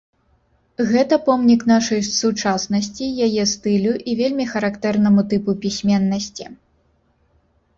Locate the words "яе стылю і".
3.25-4.17